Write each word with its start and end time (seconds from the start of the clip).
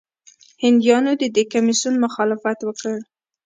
هندیانو 0.63 1.11
د 1.21 1.23
دې 1.35 1.43
کمیسیون 1.53 1.95
مخالفت 2.05 2.59
وکړ. 2.63 2.95